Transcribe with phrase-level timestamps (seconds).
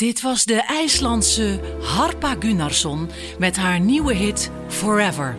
[0.00, 5.36] Dit was de IJslandse Harpa Gunnarsson met haar nieuwe hit Forever.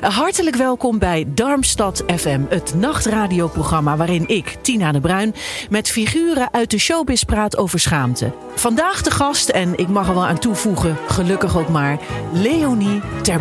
[0.00, 5.34] Hartelijk welkom bij Darmstad FM, het nachtradioprogramma waarin ik, Tina de Bruin,
[5.70, 8.32] met figuren uit de showbiz praat over schaamte.
[8.54, 11.98] Vandaag de gast, en ik mag er wel aan toevoegen, gelukkig ook maar,
[12.32, 13.40] Leonie Ter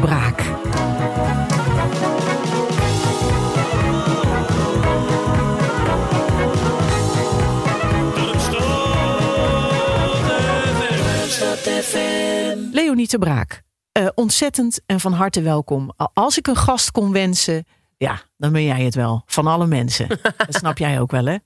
[12.72, 15.92] Leonie Ter Braak, eh, ontzettend en van harte welkom.
[16.14, 17.66] Als ik een gast kon wensen,
[17.98, 19.24] ja, dan ben jij het wel.
[19.26, 20.08] Van alle mensen.
[20.38, 21.38] Dat snap jij ook wel, hè?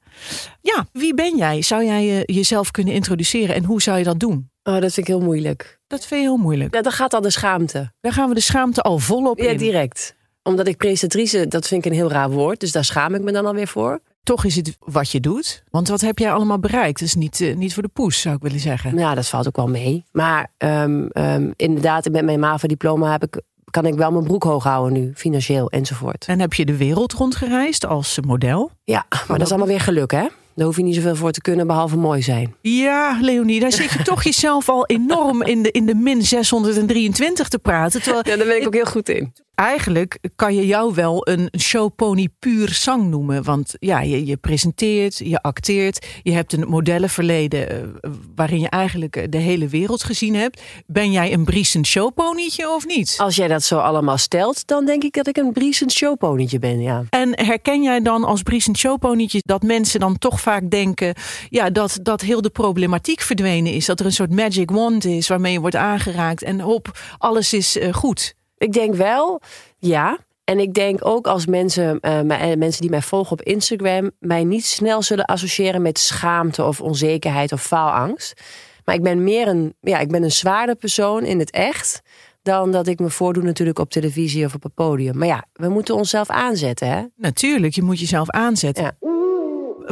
[0.62, 1.62] Ja, wie ben jij?
[1.62, 4.50] Zou jij je jezelf kunnen introduceren en hoe zou je dat doen?
[4.64, 5.80] Oh, dat vind ik heel moeilijk.
[5.88, 6.74] Dat vind je heel moeilijk.
[6.76, 7.92] Ja, dan gaat al de schaamte.
[8.02, 9.58] Daar gaan we de schaamte al volop Ja, in.
[9.58, 10.16] direct.
[10.44, 12.60] Omdat ik presentatrice, dat vind ik een heel raar woord.
[12.60, 14.00] Dus daar schaam ik me dan alweer voor.
[14.30, 15.64] Toch is het wat je doet.
[15.70, 17.00] Want wat heb jij allemaal bereikt?
[17.00, 18.98] Dat is niet, eh, niet voor de poes, zou ik willen zeggen.
[18.98, 20.06] Ja, dat valt ook wel mee.
[20.12, 24.64] Maar ehm, ehm, inderdaad, met mijn MAVA-diploma heb ik, kan ik wel mijn broek hoog
[24.64, 25.12] houden nu.
[25.16, 26.26] Financieel enzovoort.
[26.28, 28.72] En heb je de wereld rondgereisd als model?
[28.84, 30.28] Ja, maar dat is allemaal weer geluk, hè?
[30.56, 32.56] Daar hoef je niet zoveel voor te kunnen, behalve mooi zijn.
[32.62, 37.48] Ja, Leonie, daar zit je toch jezelf al enorm in de, in de min 623
[37.48, 38.02] te praten.
[38.02, 39.34] Terwijl Ja, daar ben ik ook heel goed in.
[39.60, 43.44] Eigenlijk kan je jou wel een showpony puur zang noemen.
[43.44, 49.16] Want ja, je, je presenteert, je acteert, je hebt een modellenverleden eh, waarin je eigenlijk
[49.16, 50.62] eh, de hele wereld gezien hebt.
[50.86, 53.16] Ben jij een briesend showponytje of niet?
[53.18, 56.82] Als jij dat zo allemaal stelt, dan denk ik dat ik een briesend showponietje ben,
[56.82, 57.04] ja.
[57.10, 61.14] En herken jij dan als briesend showponytje dat mensen dan toch vaak denken
[61.50, 63.86] ja, dat, dat heel de problematiek verdwenen is?
[63.86, 67.78] Dat er een soort magic wand is waarmee je wordt aangeraakt en hop, alles is
[67.78, 68.38] eh, goed.
[68.60, 69.42] Ik denk wel,
[69.78, 70.18] ja.
[70.44, 72.22] En ik denk ook als mensen, eh,
[72.56, 77.52] mensen die mij volgen op Instagram, mij niet snel zullen associëren met schaamte of onzekerheid
[77.52, 78.42] of faalangst.
[78.86, 82.02] Maar ik ben meer een, ja, ik ben een zwaarder persoon in het echt.
[82.42, 85.18] Dan dat ik me voordoe natuurlijk op televisie of op een podium.
[85.18, 87.04] Maar ja, we moeten onszelf aanzetten, hè?
[87.16, 88.84] Natuurlijk, je moet jezelf aanzetten.
[88.84, 89.19] Ja.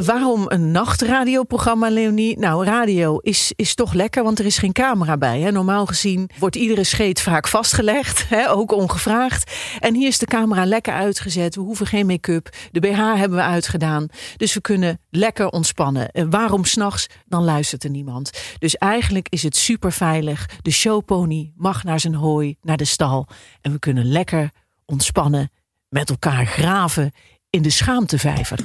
[0.04, 2.38] Waarom een nachtradioprogramma, Leonie?
[2.38, 5.40] Nou, radio is, is toch lekker, want er is geen camera bij.
[5.40, 5.50] Hè?
[5.50, 8.50] Normaal gezien wordt iedere scheet vaak vastgelegd, hè?
[8.50, 9.52] ook ongevraagd.
[9.78, 11.54] En hier is de camera lekker uitgezet.
[11.54, 12.56] We hoeven geen make-up.
[12.70, 14.08] De BH hebben we uitgedaan.
[14.36, 16.10] Dus we kunnen lekker ontspannen.
[16.10, 17.06] En waarom s'nachts?
[17.26, 18.30] Dan luistert er niemand.
[18.58, 20.48] Dus eigenlijk is het super veilig.
[20.62, 23.26] De showpony mag naar zijn hooi, naar de stal.
[23.60, 24.50] En we kunnen lekker
[24.84, 25.50] ontspannen
[25.88, 27.12] met elkaar graven
[27.50, 28.58] in de schaamtevijver.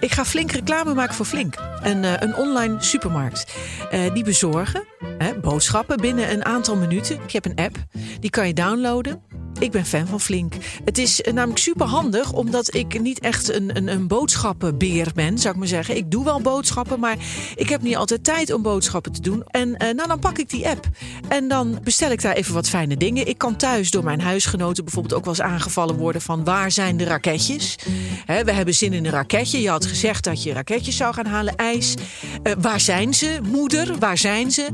[0.00, 1.54] Ik ga flink reclame maken voor Flink.
[1.82, 3.56] Een, eh, een online supermarkt.
[3.90, 4.84] Eh, die bezorgen
[5.18, 7.22] hè, boodschappen binnen een aantal minuten.
[7.22, 7.76] Ik heb een app,
[8.20, 9.22] die kan je downloaden.
[9.58, 10.54] Ik ben fan van Flink.
[10.84, 15.38] Het is eh, namelijk super handig, omdat ik niet echt een, een, een boodschappenbeer ben,
[15.38, 15.96] zou ik maar zeggen.
[15.96, 17.16] Ik doe wel boodschappen, maar
[17.56, 19.42] ik heb niet altijd tijd om boodschappen te doen.
[19.46, 20.88] En eh, nou, dan pak ik die app.
[21.28, 23.28] En dan bestel ik daar even wat fijne dingen.
[23.28, 26.96] Ik kan thuis door mijn huisgenoten bijvoorbeeld ook wel eens aangevallen worden van waar zijn
[26.96, 27.78] de raketjes?
[28.26, 29.60] We hebben zin in een raketje.
[29.60, 31.94] Je had gezegd dat je raketjes zou gaan halen, ijs.
[32.42, 33.38] Eh, waar zijn ze?
[33.42, 34.66] Moeder, waar zijn ze?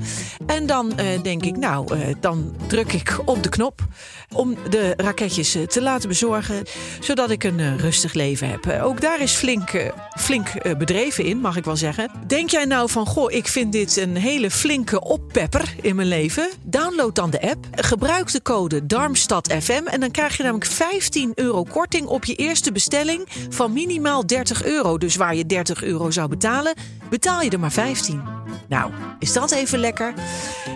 [0.46, 0.92] En dan
[1.22, 1.86] denk ik, nou,
[2.20, 3.86] dan druk ik op de knop
[4.32, 6.64] om de raketjes eh, te laten bezorgen,
[7.00, 8.66] zodat ik een eh, rustig leven heb.
[8.66, 9.70] Eh, ook daar is flink,
[10.18, 12.10] flink bedreven in, mag ik wel zeggen.
[12.26, 16.50] Denk jij nou van, goh, ik vind dit een hele flinke oppepper in mijn leven?
[16.62, 21.62] Download dan de app, gebruik de code DARMSTADFM en dan krijg je namelijk 15 euro
[21.62, 24.98] korting op je eerste bestelling van minimaal 30 euro.
[24.98, 26.74] Dus waar je 30 euro zou betalen,
[27.10, 28.22] betaal je er maar 15.
[28.68, 30.14] Nou, is dat even lekker?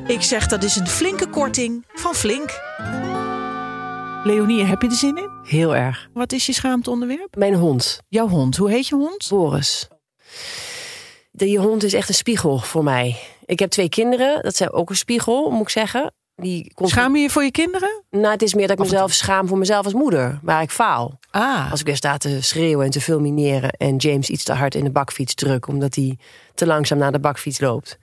[0.06, 2.67] Ik zeg dat is een flinke korting van Flink.
[4.24, 5.30] Leonie, heb je er zin in?
[5.42, 6.08] Heel erg.
[6.12, 7.36] Wat is je schaamteonderwerp?
[7.36, 8.56] Mijn hond, Jouw hond.
[8.56, 9.26] Hoe heet je hond?
[9.28, 9.88] Boris.
[11.32, 13.16] Die hond is echt een spiegel voor mij.
[13.46, 16.12] Ik heb twee kinderen, dat zijn ook een spiegel, moet ik zeggen.
[16.36, 16.88] die komt.
[16.88, 18.02] Schaam je je voor je kinderen?
[18.10, 21.18] Nou, het is meer dat ik mezelf schaam voor mezelf als moeder, waar ik faal.
[21.30, 24.74] Ah, Als ik weer sta te schreeuwen en te fulmineren en James iets te hard
[24.74, 26.18] in de bakfiets druk, omdat hij
[26.54, 27.98] te langzaam naar de bakfiets loopt.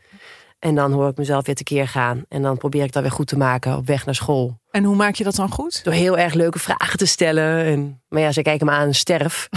[0.66, 2.26] En dan hoor ik mezelf weer tekeer gaan.
[2.30, 4.60] En dan probeer ik dat weer goed te maken op weg naar school.
[4.72, 5.84] en hoe maak je dat dan goed?
[5.84, 7.66] Door heel erg leuke vragen te stellen.
[7.66, 9.50] En, maar ja, ze kijken me aan en sterf.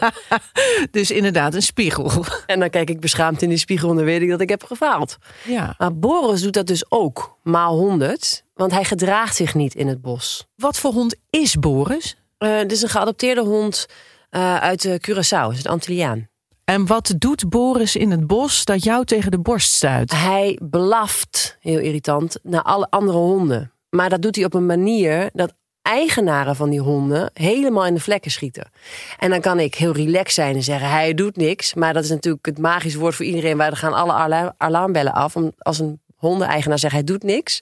[0.90, 2.24] Dus inderdaad, een spiegel.
[2.46, 4.64] En dan kijk ik beschaamd in die spiegel en dan weet ik dat ik heb
[4.64, 5.16] gefaald.
[5.44, 5.74] Ja.
[5.78, 8.44] Maar Boris doet dat dus ook, maal honderd.
[8.54, 10.46] Want hij gedraagt zich niet in het bos.
[10.56, 12.16] Wat voor hond is Boris?
[12.38, 13.86] Eh dit is een geadopteerde hond
[14.30, 15.48] eh, uit uh, Curaçao.
[15.48, 16.28] Het is een Antilliaan.
[16.72, 20.10] En wat doet Boris in het bos dat jou tegen de borst stuit?
[20.12, 23.72] Hij blaft, heel irritant, naar alle andere honden.
[23.90, 28.00] Maar dat doet hij op een manier dat eigenaren van die honden helemaal in de
[28.00, 28.70] vlekken schieten.
[29.18, 31.74] En dan kan ik heel relaxed zijn en zeggen, hij doet niks.
[31.74, 33.56] Maar dat is natuurlijk het magische woord voor iedereen.
[33.56, 35.36] Waar er gaan alle alarm- alarmbellen af.
[35.36, 37.60] Om, als een hondeneigenaar zegt, hij doet niks.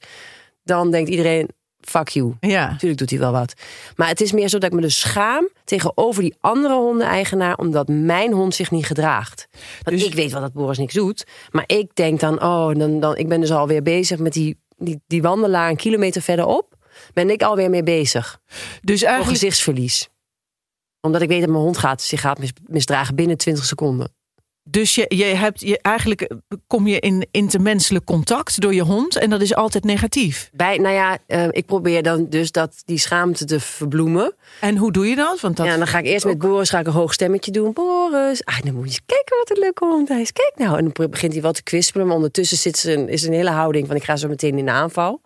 [0.62, 1.49] Dan denkt iedereen,
[1.89, 2.35] fuck you.
[2.41, 2.71] Ja.
[2.71, 3.55] Natuurlijk doet hij wel wat.
[3.97, 7.89] Maar het is meer zo dat ik me dus schaam tegenover die andere hondeneigenaar, omdat
[7.89, 9.47] mijn hond zich niet gedraagt.
[9.83, 11.25] Want Dus- ik weet wel dat Boris niks doet.
[11.51, 15.01] Maar ik denk dan, oh, dan, dan, ik ben dus alweer bezig met die, die,
[15.07, 16.75] die wandelaar een kilometer verderop.
[17.13, 18.39] Ben ik alweer mee bezig.
[18.83, 20.09] Dus Voor eigenlijk, gezichtsverlies.
[21.01, 24.15] Omdat ik weet dat mijn hond gaat, zich gaat mis- misdragen binnen 20 seconden.
[24.65, 29.17] Dus je, je hebt je eigenlijk eh, kom je in intermenselijk contact door je hond
[29.17, 30.51] en dat is altijd negatief.
[30.53, 34.35] Bij, nou ja, eh, ik probeer dan dus dat, die schaamte te verbloemen.
[34.61, 35.41] En hoe doe je dat?
[35.41, 37.73] Want dat Ja, dan ga ik eerst met Boris ga ik een hoog stemmetje doen.
[37.73, 40.33] Boris, ah, dan moet je eens kijken wat een leuke hond hij is.
[40.33, 40.79] Kijk nou.
[40.79, 42.07] En dan begint hij wat te kwispelen.
[42.07, 44.65] Maar ondertussen zit ze een, is een hele houding van ik ga zo meteen in
[44.65, 45.21] de aanval.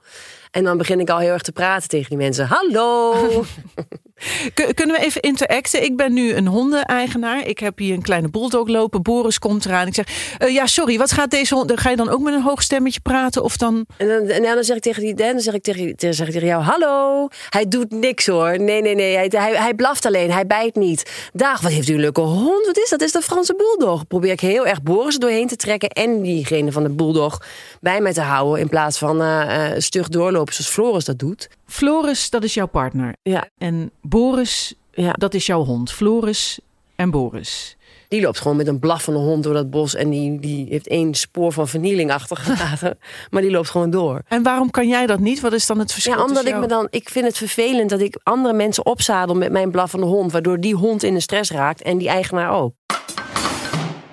[0.51, 2.47] En dan begin ik al heel erg te praten tegen die mensen.
[2.47, 3.15] Hallo.
[4.55, 5.83] Kun- Kunnen we even interacten?
[5.85, 7.47] Ik ben nu een hondeneigenaar.
[7.47, 9.03] Ik heb hier een kleine bulldog lopen.
[9.03, 9.87] Boris komt eraan.
[9.87, 10.07] Ik zeg,
[10.39, 11.73] eh, ja, sorry, wat gaat deze hond?
[11.81, 13.43] Ga je dan ook met een hoog stemmetje praten?
[13.43, 13.87] Of dan...
[13.97, 16.33] En dan, en dan zeg ik tegen die dan zeg ik tegen, dan zeg ik
[16.33, 17.29] tegen jou: Hallo.
[17.49, 18.61] Hij doet niks hoor.
[18.61, 19.15] Nee, nee, nee.
[19.17, 20.31] Hij, hij, hij blaft alleen.
[20.31, 21.29] Hij bijt niet.
[21.33, 22.67] Dag, wat heeft u een leuke hond?
[22.67, 22.99] Wat is dat?
[22.99, 24.07] Dat is de Franse bulldog.
[24.07, 25.89] Probeer ik heel erg Boris doorheen te trekken.
[25.89, 27.43] En diegene van de bulldog
[27.81, 28.61] bij mij te houden.
[28.61, 31.49] In plaats van eh, eh, stug doorlopen zoals Floris dat doet.
[31.67, 33.15] Floris, dat is jouw partner.
[33.23, 33.49] Ja.
[33.59, 35.13] En Boris, Ja.
[35.13, 35.93] dat is jouw hond.
[35.93, 36.59] Floris
[36.97, 37.77] en Boris.
[38.09, 39.95] Die loopt gewoon met een blaffende hond door dat bos.
[39.95, 42.99] En die, die heeft één spoor van vernieling achtergelaten.
[43.31, 44.23] maar die loopt gewoon door.
[44.29, 45.41] En waarom kan jij dat niet?
[45.41, 46.13] Wat is dan het verschil?
[46.17, 46.87] Ja, omdat ik me dan.
[46.91, 50.33] Ik vind het vervelend dat ik andere mensen opzadel met mijn blaffende hond.
[50.33, 52.75] Waardoor die hond in de stress raakt en die eigenaar ook.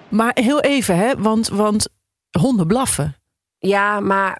[0.10, 1.14] Maar heel even, hè?
[1.18, 1.88] Want, want
[2.40, 3.16] honden blaffen.
[3.60, 4.40] Ja, maar.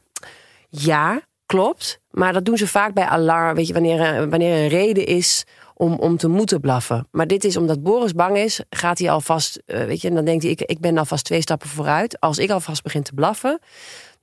[0.70, 2.00] Ja, klopt.
[2.12, 3.56] Maar dat doen ze vaak bij alarm.
[3.56, 5.44] Weet je, wanneer, er- wanneer er een reden is
[5.74, 7.08] om, om te moeten blaffen.
[7.12, 9.62] Maar dit is omdat Boris bang is, gaat hij alvast.
[9.66, 12.20] eh, weet je, en dan denkt hij: ik, ik ben alvast twee stappen vooruit.
[12.20, 13.60] Als ik alvast begin te blaffen,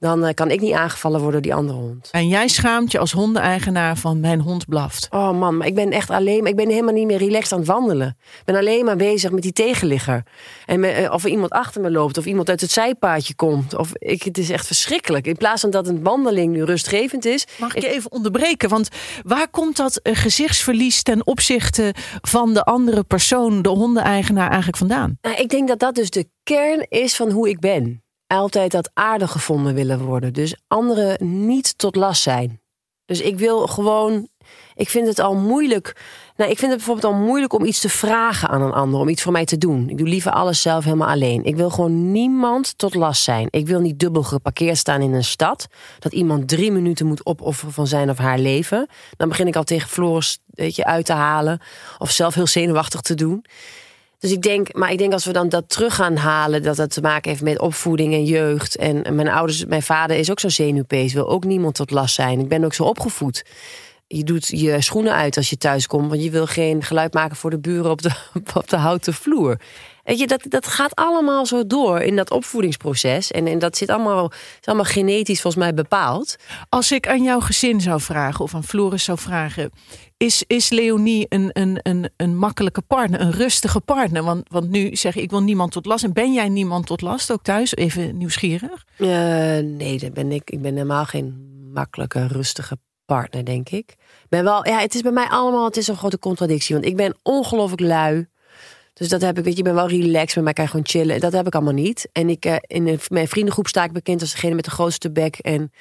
[0.02, 2.08] dan eh, kan ik niet aangevallen worden door die andere hond.
[2.10, 5.06] En jij schaamt je als hondeneigenaar van mijn hond blaft.
[5.10, 6.46] Oh man, maar ik ben echt alleen.
[6.46, 8.16] Ik ben helemaal niet meer relaxed aan het wandelen.
[8.38, 10.22] Ik ben alleen maar bezig met die tegenligger.
[10.66, 13.76] En me- eh, of er iemand achter me loopt, of iemand uit het zijpaadje komt.
[13.76, 15.26] Of ik, het is echt verschrikkelijk.
[15.26, 17.46] In plaats van dat een wandeling nu rustgevend is.
[17.58, 18.68] Mag ik je even onderbreken?
[18.68, 18.88] Want
[19.22, 25.18] waar komt dat eh, gezichtsverlies ten opzichte van de andere persoon, de hondeneigenaar, eigenlijk vandaan?
[25.20, 28.01] Nou, ik denk dat dat dus de kern is van hoe ik ben.
[28.32, 30.32] Altijd dat aardig gevonden willen worden.
[30.32, 32.60] Dus anderen niet tot last zijn.
[33.04, 34.28] Dus ik wil gewoon.
[34.74, 35.96] Ik vind het al moeilijk.
[36.36, 39.00] Nou, ik vind het bijvoorbeeld al moeilijk om iets te vragen aan een ander.
[39.00, 39.88] Om iets voor mij te doen.
[39.88, 41.44] Ik doe liever alles zelf helemaal alleen.
[41.44, 43.46] Ik wil gewoon niemand tot last zijn.
[43.50, 45.66] Ik wil niet dubbel geparkeerd staan in een stad.
[45.98, 48.86] Dat iemand drie minuten moet opofferen van zijn of haar leven.
[49.16, 51.60] Dan begin ik al tegen Floris weet je, uit te halen.
[51.98, 53.44] Of zelf heel zenuwachtig te doen.
[54.22, 56.90] Dus ik denk, maar ik denk als we dan dat terug gaan halen, dat dat
[56.90, 58.76] te maken heeft met opvoeding en jeugd.
[58.76, 62.40] En mijn ouders, mijn vader is ook zo'n zenuwpees, wil ook niemand tot last zijn.
[62.40, 63.44] Ik ben ook zo opgevoed.
[64.14, 67.36] Je doet je schoenen uit als je thuis komt, want je wil geen geluid maken
[67.36, 68.10] voor de buren op de,
[68.54, 69.60] op de houten vloer.
[70.04, 73.30] Weet je, dat, dat gaat allemaal zo door in dat opvoedingsproces.
[73.30, 76.36] En, en dat zit allemaal, is allemaal genetisch volgens mij bepaald.
[76.68, 79.70] Als ik aan jouw gezin zou vragen, of aan Floris zou vragen,
[80.16, 84.22] is, is Leonie een, een, een, een makkelijke partner, een rustige partner?
[84.22, 86.04] Want, want nu zeg ik, ik wil niemand tot last.
[86.04, 87.74] En ben jij niemand tot last ook thuis?
[87.74, 88.84] Even nieuwsgierig.
[88.96, 89.08] Eh,
[89.58, 90.50] nee, dat ben ik.
[90.50, 92.78] Ik ben helemaal geen makkelijke, rustige
[93.14, 93.94] partner, denk ik.
[94.28, 96.74] Ben wel, ja, het is bij mij allemaal, het is een grote contradictie.
[96.74, 98.26] Want ik ben ongelooflijk lui.
[98.92, 100.86] Dus dat heb ik, weet je, ik ben wel relaxed, met mij kan je gewoon
[100.86, 101.20] chillen.
[101.20, 102.08] Dat heb ik allemaal niet.
[102.12, 105.36] En ik, eh, in mijn vriendengroep sta ik bekend als degene met de grootste bek.
[105.36, 105.72] En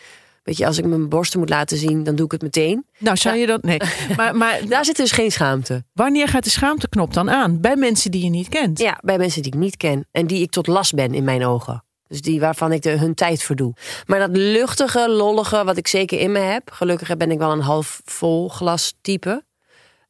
[0.43, 2.85] weet je, als ik mijn borsten moet laten zien, dan doe ik het meteen.
[2.97, 3.63] Nou, zou je dat?
[3.63, 3.79] Nee.
[4.17, 5.83] Maar, maar Daar zit dus geen schaamte.
[5.93, 7.61] wanneer gaat de schaamteknop dan aan?
[7.61, 8.79] Bij mensen die je niet kent.
[8.79, 11.45] Ja, bij mensen die ik niet ken en die ik tot last ben in mijn
[11.45, 11.83] ogen.
[12.11, 13.73] Dus die waarvan ik de, hun tijd verdoe.
[14.05, 16.71] Maar dat luchtige, lollige, wat ik zeker in me heb.
[16.71, 19.43] Gelukkig ben ik wel een half vol glas type.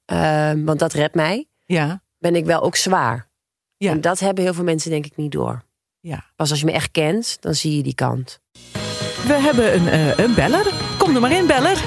[0.05, 1.47] Ehm, want dat redt mij.
[1.65, 3.29] Ja, Ben ik wel ook zwaar.
[3.77, 3.91] Ja.
[3.91, 5.61] En dat hebben heel veel mensen denk ik niet door.
[5.99, 6.23] ja.
[6.35, 8.39] Pas als je me echt kent, dan zie je die kant.
[9.27, 10.73] We hebben een, eh, een beller.
[10.97, 11.77] Kom er maar in, beller.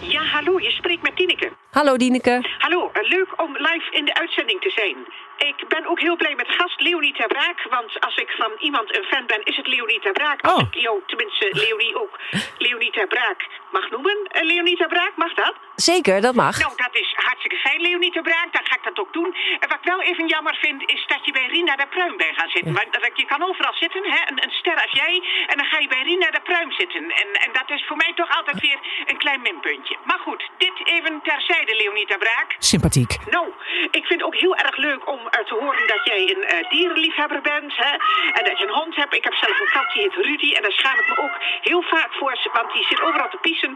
[0.00, 1.52] Ja, hallo, je spreekt met Tineke.
[1.70, 2.48] Hallo Dieneke.
[2.58, 4.96] Hallo, eh, leuk om live in de uitzending te zijn.
[5.36, 7.66] Ik ben ook heel blij met gast Leonie ter Braak.
[7.70, 10.42] Want als ik van iemand een fan ben, is het Leonie ter Braak.
[10.42, 10.68] Als Oh.
[10.70, 12.18] ik jou, tenminste Leonie ook,
[12.58, 14.16] Leonie ter Braak mag noemen.
[14.28, 15.54] Eh, Leonie ter Braak, mag dat?
[15.76, 16.58] Zeker, dat mag.
[16.60, 18.52] Nou, dat is hartstikke fijn, Leonie ter Braak.
[18.52, 19.34] Dan ga ik dat ook doen.
[19.60, 22.32] En wat ik wel even jammer vind, is dat je bij Rina de Pruim bij
[22.36, 22.74] gaat zitten.
[22.74, 24.20] Dat- je kan overal zitten, hè?
[24.30, 25.22] Een, een ster als jij.
[25.46, 27.02] En dan ga je bij Rina de Pruim zitten.
[27.10, 29.96] En, en dat is voor mij toch altijd weer een klein minpuntje.
[30.04, 32.54] Maar goed, dit even terzijde, Leonie ter Braak.
[32.58, 33.16] Sympathiek.
[33.30, 33.46] Nou,
[33.90, 36.68] ik vind het ook heel erg leuk om eh, te horen dat jij een eh,
[36.70, 37.72] dierenliefhebber bent.
[37.76, 37.92] Hè?
[38.38, 39.14] En dat je een hond hebt.
[39.14, 40.52] Ik heb zelf een kat, die heet Rudy.
[40.54, 42.38] En daar schaam ik me ook heel vaak voor.
[42.52, 43.72] Want die zit overal te pissen.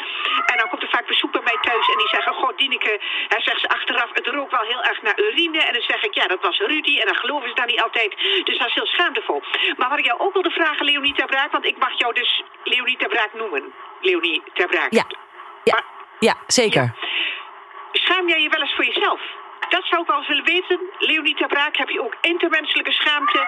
[0.47, 1.89] En dan komt er vaak bezoek bij mij thuis.
[1.93, 5.19] En die zeggen, god Dieneke, hij zegt ze achteraf, het rookt wel heel erg naar
[5.21, 5.61] urine.
[5.63, 6.99] En dan zeg ik, ja, dat was Rudy.
[7.01, 8.17] En dan geloven ze dan niet altijd.
[8.45, 9.43] Dus dat is heel schaamtevol.
[9.77, 11.53] Maar wat ik jou ook wilde vragen, Leonie ter Braak.
[11.53, 13.73] Want ik mag jou dus Leonie ter Braak noemen.
[14.01, 14.43] Leonie.
[14.55, 15.05] Ja,
[15.65, 15.85] ja, Maar-
[16.19, 16.95] ja zeker.
[17.93, 19.21] Schaam jij je wel eens voor jezelf?
[19.75, 20.79] Dat zou ik wel eens willen weten.
[20.99, 23.41] Leonie ter Braak, heb je ook intermenselijke schaamte?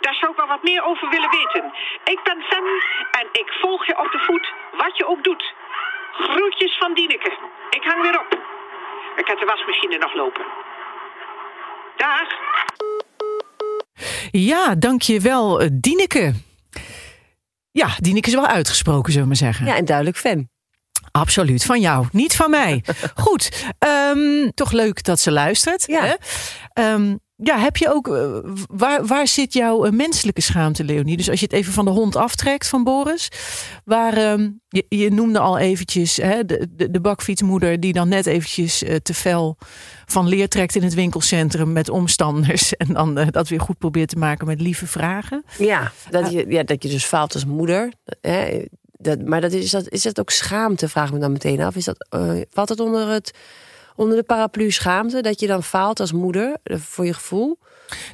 [0.00, 1.64] Daar zou ik wel wat meer over willen weten.
[2.04, 2.66] Ik ben fan
[3.20, 5.54] en ik volg je op de voet, wat je ook doet.
[6.12, 7.32] Groetjes van Dieneke.
[7.70, 8.30] Ik hang weer op.
[9.16, 10.44] Ik heb de wasmachine nog lopen.
[11.96, 12.28] Dag.
[14.30, 16.32] Ja, dankjewel, eh, Dieneke.
[17.70, 19.66] Ja, Dieneke is wel uitgesproken, zullen we maar zeggen.
[19.66, 20.48] Ja, en duidelijk fan.
[21.16, 22.84] Absoluut, van jou, niet van mij.
[23.14, 25.86] Goed, ehm, toch leuk dat ze luistert.
[25.86, 26.04] Ja.
[26.04, 26.14] Hè?
[26.72, 31.16] Ehm, ja, heb je ook, eh, waar, waar zit jouw eh, menselijke schaamte, Leonie?
[31.16, 33.28] Dus als je het even van de hond aftrekt van Boris.
[33.84, 38.26] Waar, ehm, je, je noemde al eventjes hè, de, de, de bakfietsmoeder die dan net
[38.26, 39.58] eventjes eh, te fel
[40.06, 42.76] van leer trekt in het winkelcentrum met omstanders.
[42.76, 45.44] En dan dat weer goed probeert te maken met lieve vragen.
[45.58, 47.92] Ja, dat je, ja, dat je dus faalt als moeder.
[48.20, 48.64] Hè,
[49.04, 51.76] dat, maar dat is, dat, is dat ook schaamte, vraag me dan meteen af.
[51.76, 53.30] Is dat, eh, valt het onder, het
[53.96, 55.20] onder de paraplu schaamte?
[55.22, 57.58] Dat je dan faalt als moeder, eh, voor je gevoel?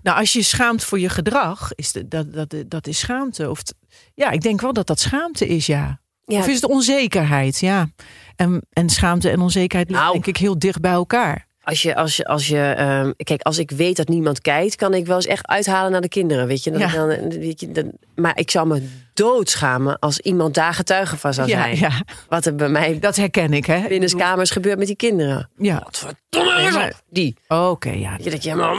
[0.03, 3.51] Nou, als je schaamt voor je gedrag, is de, dat, dat, dat is schaamte.
[3.51, 3.75] Of t-
[4.15, 6.01] ja, ik denk wel dat dat schaamte is, ja.
[6.25, 7.89] Ja, Of is het onzekerheid, ja.
[8.37, 10.21] En, en schaamte en onzekerheid liggen Nou.
[10.23, 11.47] denk ik heel dicht bij elkaar.
[11.63, 14.95] Als je, als je, als je ehm, kijk, als ik weet dat niemand kijkt, kan
[14.95, 16.71] ik wel eens echt uithalen naar de kinderen, weet je.
[16.71, 16.93] Dat Ja.
[16.93, 18.89] dan, weet je dan, maar ik zou me
[19.25, 21.77] doodschamen als iemand daar getuige van zou zijn.
[21.77, 21.91] ja,
[22.29, 23.89] Wat er bij mij dat herken ik, hè.
[23.89, 25.51] binnen de kamers gebeurt met die kinderen.
[25.57, 27.37] Ja, Verdomme, maar- Die.
[27.49, 28.17] oké, ja.
[28.21, 28.77] Je, dat je helemaal...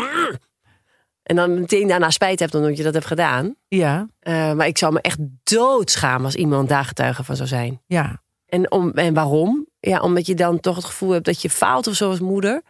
[1.23, 3.55] En dan meteen daarna spijt hebt omdat je dat hebt gedaan.
[3.67, 7.81] Ja, Eh, maar ik zou me echt doodschamen als iemand daar getuige van zou zijn.
[7.87, 8.21] ja.
[8.45, 9.67] En, om, en waarom?
[9.79, 12.61] Ja, omdat je dan toch het gevoel hebt dat je faalt of zo als moeder.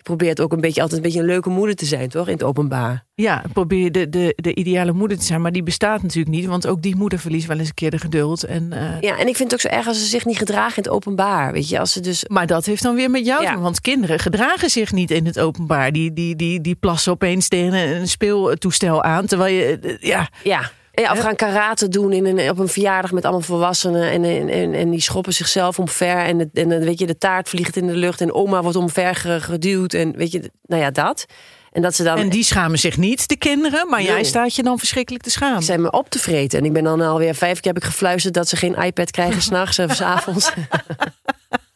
[0.00, 2.26] Je probeert ook een beetje altijd een beetje een leuke moeder te zijn, toch?
[2.26, 3.04] In het openbaar.
[3.14, 6.46] Ja, probeer de, de, de ideale moeder te zijn, maar die bestaat natuurlijk niet.
[6.46, 8.44] Want ook die moeder verliest wel eens een keer de geduld.
[8.44, 10.76] En, eh, Ja, en ik vind het ook zo erg als ze zich niet gedragen
[10.76, 11.52] in het openbaar.
[11.52, 12.24] Weet je, als ze dus.
[12.28, 13.52] Maar dat heeft dan weer met jou te Ja.
[13.54, 13.62] doen.
[13.62, 15.92] Want kinderen gedragen zich niet in het openbaar.
[15.92, 19.26] Die, die, die, die plassen opeens tegen een speeltoestel aan.
[19.26, 20.70] Terwijl je, eh, ja, Ja.
[21.00, 24.10] Ja, of gaan karate doen in een, op een verjaardag met allemaal volwassenen.
[24.10, 26.16] En, en, en, die schoppen zichzelf omver.
[26.16, 28.20] En, het, en dan weet je, de taart vliegt in de lucht.
[28.20, 29.94] En oma wordt omver ge- geduwd.
[29.94, 31.26] En weet je, nou ja, dat.
[31.72, 32.18] En dat ze dan.
[32.18, 33.88] En die schamen zich niet, de kinderen.
[33.88, 35.62] Maar jij staat je dan verschrikkelijk te schamen.
[35.62, 36.58] zijn me op te vreten.
[36.58, 39.42] En ik ben dan alweer vijf keer heb ik gefluisterd dat ze geen iPad krijgen
[39.48, 40.52] s'nachts of s'avonds.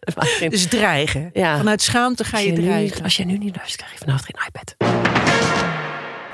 [0.49, 1.31] Dus dreigen.
[1.33, 1.57] Ja.
[1.57, 3.03] Vanuit schaamte ga je nu, dreigen.
[3.03, 5.04] als je nu niet luistert, krijg je vanavond geen iPad.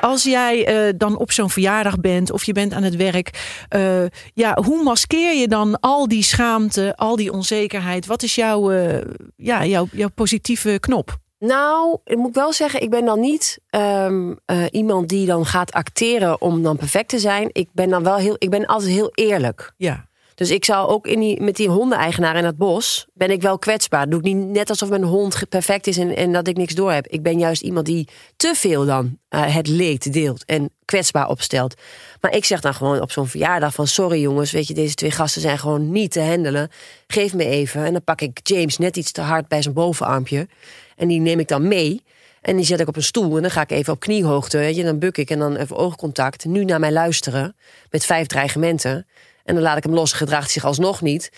[0.00, 3.64] Als jij eh, dan op zo'n verjaardag bent of je bent aan het werk.
[3.68, 4.04] eh,
[4.34, 8.06] ja, hoe maskeer je dan al die schaamte, al die onzekerheid?
[8.06, 9.00] Wat is jouw, eh,
[9.36, 11.18] ja, jouw, jouw positieve knop?
[11.38, 15.72] Nou, ik moet wel zeggen, ik ben dan niet ehm, eh, iemand die dan gaat
[15.72, 17.48] acteren om dan perfect te zijn.
[17.52, 19.72] Ik ben dan wel heel, ik ben altijd heel eerlijk.
[19.76, 20.08] Ja.
[20.40, 23.58] Dus ik zou ook in die, met die hondeneigenaar in het bos, ben ik wel
[23.58, 24.08] kwetsbaar.
[24.08, 26.92] Doe ik niet net alsof mijn hond perfect is en, en dat ik niks door
[26.92, 27.06] heb.
[27.06, 31.74] Ik ben juist iemand die te veel dan eh, het leed deelt en kwetsbaar opstelt.
[32.20, 35.10] Maar ik zeg dan gewoon op zo'n verjaardag van sorry jongens, weet je, deze twee
[35.10, 36.70] gasten zijn gewoon niet te handelen.
[37.06, 37.84] Geef me even.
[37.84, 40.48] En dan pak ik James net iets te hard bij zijn bovenarmpje.
[40.96, 42.02] En die neem ik dan mee.
[42.40, 44.58] En die zet ik op een stoel en dan ga ik even op kniehoogte.
[44.58, 46.44] Je, dan buk ik en dan even oogcontact.
[46.44, 47.56] Nu naar mij luisteren
[47.90, 49.06] met vijf dreigementen.
[49.44, 51.30] En dan laat ik hem los, gedraagt hij zich alsnog niet.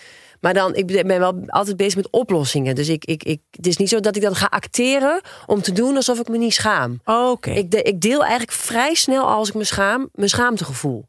[0.43, 2.75] Maar dan, ik ben wel altijd bezig met oplossingen.
[2.75, 5.71] Dus ik, ik, ik, het is niet zo dat ik dan ga acteren om te
[5.71, 6.99] doen alsof ik me niet schaam.
[7.05, 7.51] Oké.
[7.51, 11.05] Ik, de, ik deel eigenlijk vrij snel als ik me schaam, mijn schaamtegevoel.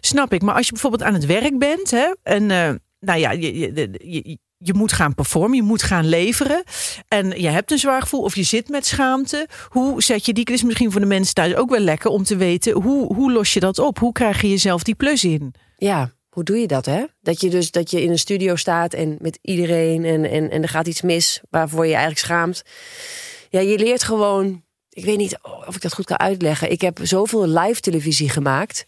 [0.00, 0.42] Snap ik.
[0.42, 2.70] Maar als je bijvoorbeeld aan het werk bent, hè, en eh,
[3.00, 6.62] nou ja, je, je, je, je moet gaan performen, je moet gaan leveren.
[7.08, 9.48] En je hebt een zwaar gevoel of je zit met schaamte.
[9.68, 10.44] Hoe zet je die?
[10.44, 13.32] Het is misschien voor de mensen thuis ook wel lekker om te weten hoe, hoe
[13.32, 13.98] los je dat op?
[13.98, 15.54] Hoe krijg je jezelf die plus in?
[15.76, 17.04] Ja, hoe doe je dat, hè?
[17.20, 20.62] Dat je dus dat je in een studio staat en met iedereen en, en, en
[20.62, 22.62] er gaat iets mis waarvoor je eigenlijk schaamt.
[23.48, 24.62] Ja, je leert gewoon.
[24.88, 26.70] Ik weet niet of ik dat goed kan uitleggen.
[26.70, 28.84] Ik heb zoveel live televisie gemaakt.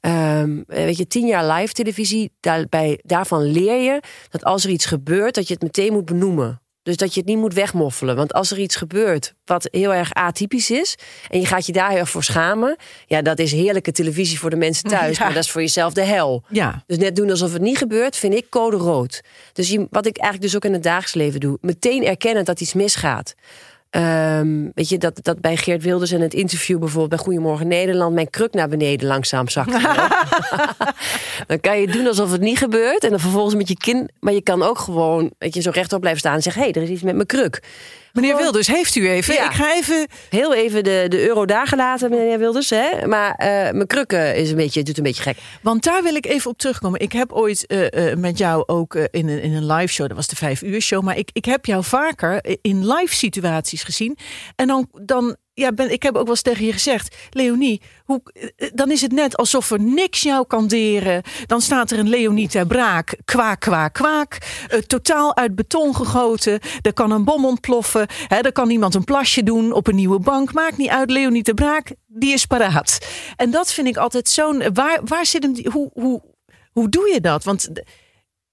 [0.00, 4.00] Ehm, weet je, tien jaar live televisie, daarbij, daarvan leer je
[4.30, 6.60] dat als er iets gebeurt, dat je het meteen moet benoemen.
[6.86, 8.16] Dus dat je het niet moet wegmoffelen.
[8.16, 10.96] Want als er iets gebeurt wat heel erg atypisch is.
[11.28, 12.76] en je gaat je daar heel erg voor schamen.
[13.06, 15.16] ja, dat is heerlijke televisie voor de mensen thuis.
[15.18, 15.24] Ja.
[15.24, 16.44] Maar dat is voor jezelf de hel.
[16.48, 16.84] Ja.
[16.86, 19.20] Dus net doen alsof het niet gebeurt, vind ik code rood.
[19.52, 21.58] Dus je, wat ik eigenlijk dus ook in het dagelijks leven doe.
[21.60, 23.34] meteen erkennen dat iets misgaat.
[23.96, 28.14] Ehm, weet je, dat, dat bij Geert Wilders in het interview bijvoorbeeld bij Goedemorgen Nederland
[28.14, 29.80] mijn kruk naar beneden langzaam zakte.
[31.46, 34.08] dan kan je doen alsof het niet gebeurt en dan vervolgens met je kin.
[34.20, 36.76] Maar je kan ook gewoon, weet je, zo rechtop blijven staan en zeggen: hé, hey,
[36.76, 37.62] er is iets met mijn kruk.
[38.16, 39.34] Meneer Wilders, heeft u even?
[39.34, 39.44] Ja.
[39.44, 40.06] Ik ga even.
[40.30, 42.70] Heel even de, de euro daar gelaten, meneer Wilders.
[42.70, 43.06] Hè?
[43.06, 45.38] Maar eh, mijn krukken is een beetje, doet een beetje gek.
[45.62, 47.00] Want daar wil ik even op terugkomen.
[47.00, 50.16] Ik heb ooit eh, eh, met jou ook in, een, in een live show, dat
[50.16, 54.16] was de vijf uur show, maar ik, ik heb jou vaker in live situaties gezien.
[54.56, 58.20] En dan, dan ja, ben, ik heb ook wel eens tegen je gezegd, Leonie, hoe,
[58.56, 61.22] eh, dan is het net alsof er niks jou kan deren.
[61.46, 64.38] Dan staat er een Leonie ter braak, kwaak, kwaak, kwaak.
[64.68, 66.60] eh, totaal uit beton gegoten.
[66.82, 68.06] Er kan een bom ontploffen.
[68.26, 70.52] Hè, er kan iemand een plasje doen op een nieuwe bank.
[70.52, 72.98] Maakt niet uit, Leonie ter braak, die is paraat.
[73.36, 74.62] En dat vind ik altijd zo'n.
[74.72, 75.72] Waar, waar zit hem?
[75.72, 76.22] Hoe, hoe,
[76.72, 77.44] hoe doe je dat?
[77.44, 77.70] Want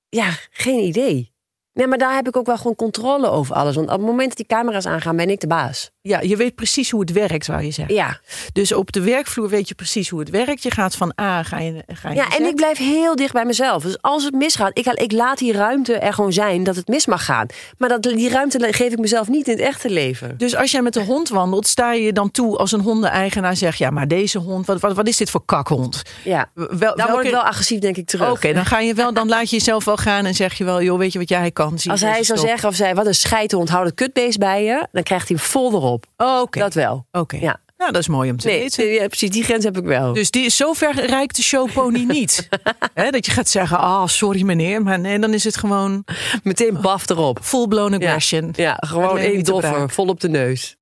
[0.10, 1.33] Ja, geen idee.
[1.74, 3.76] Nee, maar daar heb ik ook wel gewoon controle over alles.
[3.76, 5.92] Want op het moment dat die camera's aangaan, ben ik de baas.
[6.02, 7.96] ja, je weet precies hoe het werkt, zou je zeggen.
[7.96, 8.20] Ja,
[8.54, 10.64] Dus op de werkvloer weet je precies hoe het werkt.
[10.64, 13.46] Je gaat van A, ga je, ga je ja en ik blijf heel dicht bij
[13.46, 13.84] mezelf.
[13.84, 17.06] Dus als het misgaat, ik, ik laat die ruimte er gewoon zijn dat het mis
[17.06, 17.46] mag gaan.
[17.78, 20.38] Maar dat, die ruimte geef ik mezelf niet in het echte leven.
[20.38, 23.56] Dus als jij met de hond wandelt, sta je je dan toe als een hondeneigenaar
[23.56, 26.02] zegt: Ja, maar deze hond, wat, wat, wat is dit voor kakhond?
[26.24, 28.32] Ja, Wel, dan welke- word ik wel agressief, denk ik, terug.
[28.32, 30.82] Oké, dan ga je wel, dan laat je jezelf wel gaan en zeg je wel,
[30.82, 31.62] joh, weet je wat jij kan?
[31.72, 34.88] Als deze hij zou zeggen of zij, wat een scheidhond, hou het kutbeest bij je,
[34.92, 36.06] dan krijgt hij vol erop.
[36.18, 37.06] Oh, Oké, Dat wel.
[37.12, 37.36] oké.
[37.38, 37.62] Ja.
[37.78, 38.86] Nou, dat is mooi om te Nee, weten.
[38.88, 40.14] ja, precies, die grens heb ik wel.
[40.14, 42.50] Dus die, zover reikt de showpony niet.
[42.94, 44.82] Dat je gaat zeggen, ah, sorry meneer.
[44.84, 46.04] Maar nee, dan is het gewoon
[46.44, 47.40] Meteen baf erop.
[47.42, 48.54] full-blown aggression.
[48.56, 50.76] ja gewoon één doffer, vol op de neus.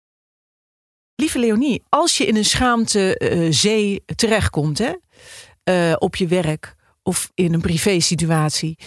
[1.15, 4.91] Lieve Leonie, als je in een schaamte eh, terechtkomt, hè,
[5.63, 8.77] eh, op je werk of in een privé situatie,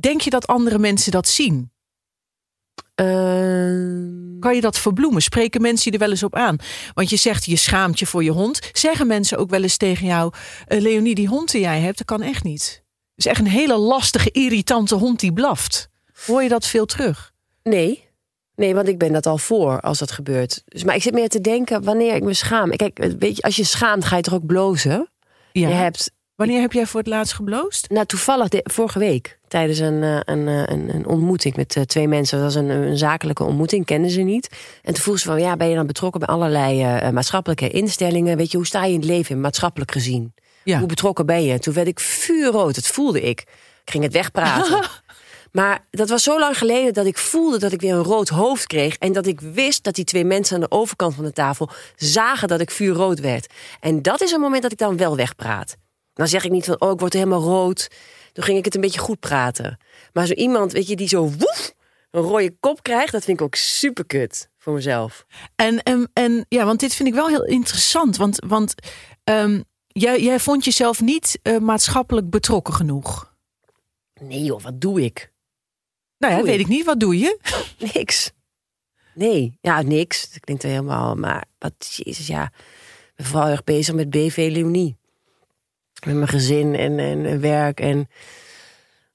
[0.00, 1.70] denk je dat andere mensen dat zien?
[2.94, 5.22] Ehm, Kan je dat verbloemen?
[5.22, 6.56] Spreken mensen je er wel eens op aan?
[6.94, 8.60] Want je zegt je schaamt je voor je hond.
[8.72, 10.32] Zeggen mensen ook wel eens tegen jou:
[10.66, 12.84] eh, Leonie, die hond die jij hebt, dat kan echt niet.
[13.14, 15.88] Het is echt een hele lastige, irritante hond die blaft.
[16.26, 17.32] Hoor je dat veel terug?
[17.62, 18.04] Nee.
[18.54, 20.62] Nee, want ik ben dat al voor als dat gebeurt.
[20.64, 22.70] Dus, maar ik zit meer te denken wanneer ik me schaam.
[22.70, 25.08] Kijk, weet je, als je schaamt, ga je toch ook blozen?
[25.52, 25.68] Ja.
[25.68, 27.90] Je hebt, Wanneer heb jij voor het laatst gebloost?
[27.90, 31.82] nou toevallig de, vorige week, tijdens een, eh, een, eh, een, een ontmoeting met eh,
[31.82, 32.38] twee mensen.
[32.38, 34.48] Dat was een, een zakelijke ontmoeting, kenden ze niet.
[34.82, 38.36] En toen vroeg ze van, ja, ben je dan betrokken bij allerlei maatschappelijke instellingen?
[38.36, 40.34] Weet je, hoe sta je in het leven, maatschappelijk gezien?
[40.64, 40.78] Ja.
[40.78, 41.58] Hoe betrokken ben je?
[41.58, 43.40] Toen werd ik vuurrood, dat voelde ik.
[43.84, 44.80] Ik ging het wegpraten.
[45.52, 48.66] Maar dat was zo lang geleden dat ik voelde dat ik weer een rood hoofd
[48.66, 48.96] kreeg.
[48.96, 52.48] En dat ik wist dat die twee mensen aan de overkant van de tafel zagen
[52.48, 53.52] dat ik vuurrood werd.
[53.80, 55.76] En dat is een moment dat ik dan wel wegpraat.
[56.14, 57.88] Dan zeg ik niet van, oh, ik word helemaal rood.
[58.36, 59.78] Toen ging ik het een beetje goed praten.
[60.12, 61.74] Maar zo iemand, weet je, die zo woef,
[62.10, 65.26] een rode kop krijgt, dat vind ik ook super kut voor mezelf.
[65.54, 68.16] En, en, en ja, want dit vind ik wel heel interessant.
[68.16, 68.74] Want, want
[69.24, 73.34] ehm, jij, jij vond jezelf niet eh, maatschappelijk betrokken genoeg.
[74.20, 75.32] Nee joh, wat doe ik?
[76.18, 76.66] Nou ja, Doe weet ik.
[76.66, 76.84] ik niet.
[76.84, 77.38] Wat doe je?
[77.94, 78.30] Niks.
[79.14, 80.30] Nee, ja, niks.
[80.32, 82.44] Dat klinkt er helemaal, maar wat, jezus, ja.
[82.44, 84.96] Ik ben vooral erg bezig met BV Leonie.
[86.04, 88.08] Met mijn gezin en, en, en werk en...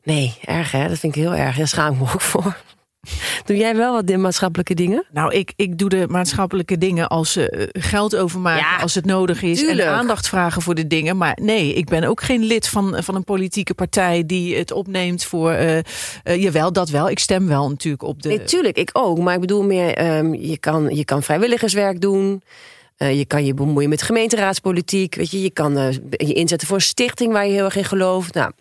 [0.04, 1.58] Nee, erg hè, dat vind ik heel erg.
[1.58, 2.58] Daar schaam ik me ook voor.
[3.46, 5.06] Doe jij wel wat maatschappelijke dingen?
[5.12, 9.41] Nou, ik, ik doe de maatschappelijke dingen als eh, geld overmaken Ja, als het nodig
[9.41, 9.60] is.
[9.60, 9.88] tuurlijk.
[9.88, 11.17] En aandacht vragen voor de dingen.
[11.17, 15.24] Maar nee, ik ben ook geen lid van, van een politieke partij die het opneemt
[15.24, 15.52] voor.
[15.52, 15.78] eh
[16.24, 17.10] eh, jawel, dat wel.
[17.10, 18.30] Ik stem wel natuurlijk op de.
[18.30, 19.20] Nee, tuurlijk, ik ook.
[19.20, 22.41] Maar ik bedoel meer, ehm, je, kan, je kan vrijwilligerswerk doen.
[23.02, 25.16] Eh, je kan je bemoeien met gemeenteraadspolitiek.
[25.16, 27.84] Weet je, je kan eh, je inzetten voor een stichting waar je heel erg in
[27.84, 28.34] gelooft.
[28.34, 28.52] Nou,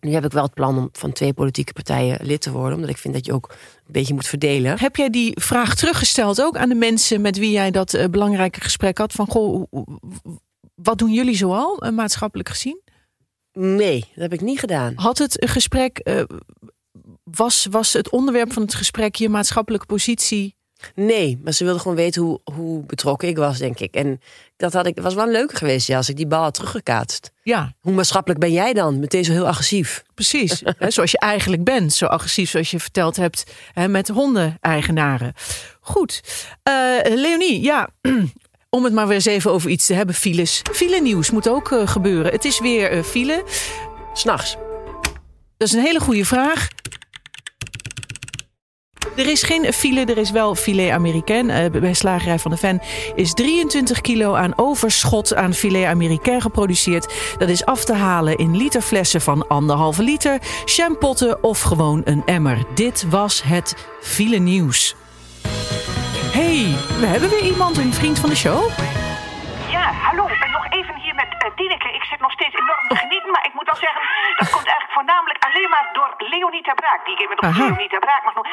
[0.00, 2.74] nu heb ik wel het plan om van twee politieke partijen lid te worden.
[2.74, 3.48] Omdat ik vind dat je ook
[3.86, 4.78] een beetje moet verdelen.
[4.78, 8.60] Heb jij die vraag teruggesteld ook aan de mensen met wie jij dat eh, belangrijke
[8.60, 9.12] gesprek had?
[9.12, 9.62] Van goh,
[10.74, 12.80] wat doen jullie zoal, maatschappelijk gezien?
[13.52, 14.92] Nee, dat heb ik niet gedaan.
[14.96, 16.26] Had het gesprek,
[17.22, 20.56] was, was het onderwerp van het gesprek je maatschappelijke positie?
[20.94, 23.94] Nee, maar ze wilde gewoon weten hoe, hoe betrokken ik was, denk ik.
[23.94, 24.20] En
[24.56, 27.30] dat had ik, was wel leuker geweest ja, als ik die bal had teruggekaatst.
[27.42, 28.98] Ja, Hoe maatschappelijk ben jij dan?
[28.98, 30.02] Meteen zo heel agressief.
[30.14, 30.62] precies.
[30.78, 31.92] Hè, zoals je eigenlijk bent.
[31.92, 35.32] Zo agressief zoals je verteld hebt hè, met hondeneigenaren.
[35.80, 36.20] Goed.
[36.62, 37.88] Eh, Leonie, ja...
[38.74, 40.62] Om het maar weer eens even over iets te hebben, files.
[40.72, 42.32] File nieuws moet ook eh, gebeuren.
[42.32, 43.44] Het is weer eh, file.
[44.12, 44.56] S'nachts.
[45.56, 46.68] Dat is een hele goede vraag.
[49.16, 51.50] Er is geen file, er is wel filet américain.
[51.50, 52.80] Eh, bij Slagerij van de Ven
[53.14, 57.34] is 23 kilo aan overschot aan filet américain geproduceerd.
[57.38, 62.58] Dat is af te halen in literflessen van anderhalve liter, champotten of gewoon een emmer.
[62.74, 64.94] Dit was het file nieuws.
[66.32, 68.68] hey, we hebben weer iemand, een vriend van de show.
[69.70, 70.24] Ja, hallo.
[70.28, 71.88] Ik ben nog even hier met eh, Dineke.
[71.94, 74.02] Ik zit nog steeds enorm te genieten, maar ik moet al zeggen,
[74.38, 77.00] dat komt eigenlijk voornamelijk alleen maar door Leonie ter Braak.
[77.04, 77.56] Die ik even nog.
[77.56, 78.52] Leonie ter Braak mag noemen.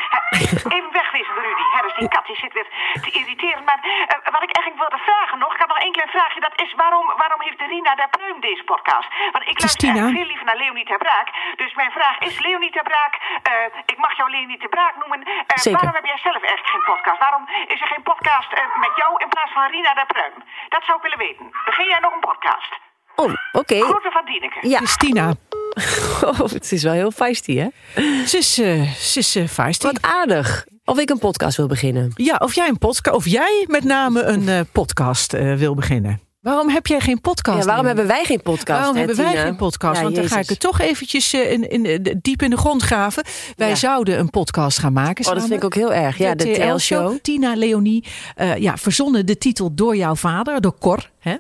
[0.76, 1.66] Even wegwezen, Rudy.
[1.86, 2.70] Dus die kat die zit weer
[3.04, 3.64] te irriteren.
[3.70, 6.40] Maar eh, wat ik eigenlijk wilde vragen nog, ik had nog één klein vraagje.
[6.48, 9.10] Dat is waarom, waarom heeft Rina der Pruim deze podcast?
[9.32, 11.28] Want ik is luister veel liever naar Leonie ter Braak.
[11.62, 13.54] Dus mijn vraag is, Leonie ter Braak, eh,
[13.94, 15.20] ik mag jou Leonie Braak noemen.
[15.24, 15.74] Eh.
[15.74, 17.20] Waarom heb jij zelf eigenlijk geen podcast?
[17.20, 18.50] Waarom is er geen podcast
[18.86, 20.34] met jou in plaats van Rina der Pruim?
[20.70, 21.46] Dat zou ik willen weten.
[21.66, 22.89] Begin jij nog een podcast?
[23.20, 23.76] Oh, oké.
[23.82, 24.68] Groeten van Dieneke.
[24.70, 24.78] Ja.
[24.78, 25.34] Christina.
[26.22, 27.68] Oh, het is wel heel feisty, hè?
[28.26, 29.86] Ze is, ze is feisty.
[29.86, 30.66] Wat aardig.
[30.86, 32.12] Of ik een podcast wil beginnen.
[32.16, 36.22] Ja, of jij een podcast, of jij met name een eh, podcast eh, wil beginnen.
[36.42, 37.60] Waarom heb jij geen podcast?
[37.60, 38.68] Ja, waarom hebben wij geen podcast?
[38.80, 39.42] Waarom hè, hebben wij Tina?
[39.44, 39.96] geen podcast?
[39.98, 42.58] Ja, Want dan ga ik het toch eventjes eh, in, in, de- diep in de
[42.58, 43.24] grond graven.
[43.56, 43.76] Wij Ja.
[43.76, 45.26] zouden een podcast gaan maken.
[45.26, 46.18] Oh, dat vind ik ook heel erg.
[46.18, 47.18] Ja, de TL-show.
[47.22, 48.06] Tina Leonie,
[48.36, 51.10] eh, ja, verzonnen de titel door jouw vader, door Cor.
[51.20, 51.36] Hè?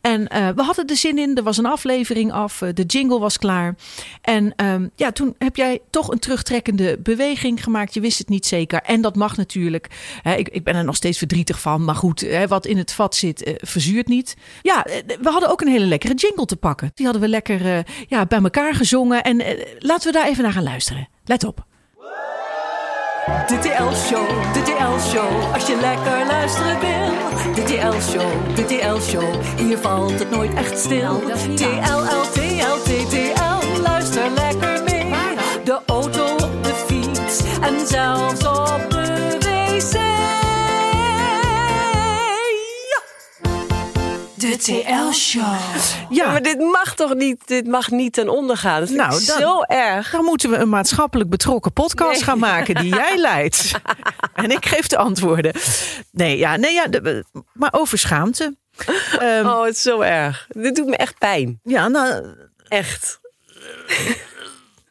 [0.00, 1.36] En eh, we hadden er zin in.
[1.36, 2.62] Er was een aflevering af.
[2.62, 3.74] eh, de jingle was klaar.
[4.20, 7.94] En ehm, ja, toen heb jij toch een terugtrekkende beweging gemaakt.
[7.94, 8.80] Je wist het niet zeker.
[8.82, 9.88] En dat mag natuurlijk.
[10.22, 11.84] Hè, ik, ik ben er nog steeds verdrietig van.
[11.84, 14.36] Maar goed, hè, wat in het vat zit, eh, verzuurt niet.
[14.62, 14.86] Ja,
[15.20, 16.90] we hadden ook een hele lekkere jingle te pakken.
[16.94, 19.22] Die hadden we lekker ja, bij elkaar gezongen.
[19.22, 19.42] En
[19.78, 21.08] laten we daar even naar gaan luisteren.
[21.24, 21.66] Let op.
[23.26, 27.54] De TL-show, de TL-show, als je lekker luisteren wil.
[27.54, 31.22] De TL-show, de TL-show, hier valt het nooit echt stil.
[31.54, 35.14] TLL, TL, TTL, luister lekker mee.
[35.64, 38.95] De auto, op de fiets en zelfs op
[44.50, 45.58] De TL-show.
[46.10, 48.80] Ja, Maar dit mag toch niet, dit mag niet ten onder gaan.
[48.80, 50.10] Dat Nou, dan- zo erg.
[50.10, 52.22] Dan moeten we een maatschappelijk betrokken podcast Nee.
[52.22, 53.70] gaan maken die jij leidt.
[54.34, 55.52] en ik geef de antwoorden.
[56.10, 58.56] Nee, ja, nee, ja de- maar over schaamte.
[59.18, 60.46] Ehm, Oh, het is zo erg.
[60.48, 61.60] Dit doet me echt pijn.
[61.64, 62.24] Ja, nou,
[62.68, 63.20] Echt.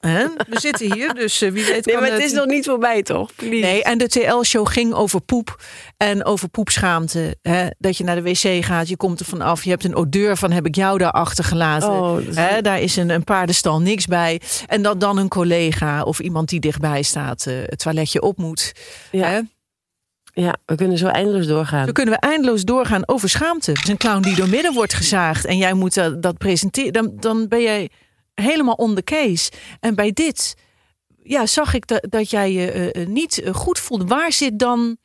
[0.07, 3.03] Hè, we zitten hier, dus eh, wie weet Nee, maar het is nog niet voorbij,
[3.03, 3.35] toch?
[3.35, 3.65] Please.
[3.65, 5.61] Nee, en de TL-show ging over poep
[5.97, 7.37] en over poepschaamte.
[7.41, 7.67] Hè?
[7.77, 9.63] Dat je naar de wc gaat, je komt er vanaf.
[9.63, 11.89] Je hebt een odeur van heb ik jou daar achtergelaten.
[11.89, 12.35] Oh, is-?
[12.61, 14.41] Daar is een, een paardenstal niks bij.
[14.67, 18.73] En dat dan een collega of iemand die dichtbij staat eh, het toiletje op moet.
[19.11, 19.27] Ja.
[19.27, 19.39] Hè?
[20.33, 21.85] Ja, we kunnen zo eindeloos doorgaan.
[21.85, 23.71] Zo kunnen we eindeloos doorgaan over schaamte.
[23.71, 26.93] Er is een clown die door midden wordt gezaagd en jij moet dat, dat presenteren.
[26.93, 27.89] Dan, dan ben jij
[28.35, 29.51] helemaal on the case.
[29.79, 30.55] En bij dit
[31.23, 34.05] ja, zag ik dat, dat jij je eh, eh, niet eh, goed voelde.
[34.05, 34.97] Waar zit dan...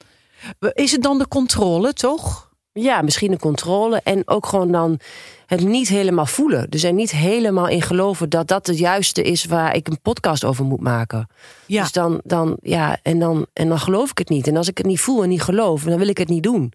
[0.72, 2.50] Is het dan de controle, toch?
[2.72, 5.00] Ja, misschien een controle en ook gewoon dan
[5.46, 6.70] het niet helemaal voelen.
[6.70, 10.44] Dus er niet helemaal in geloven dat dat het juiste is waar ik een podcast
[10.44, 11.28] over moet maken.
[11.66, 11.82] Ja.
[11.82, 14.46] Dus dan, dan, ja, en dan, en dan geloof ik het niet.
[14.46, 16.72] En als ik het niet voel en niet geloof, dan wil ik het niet doen.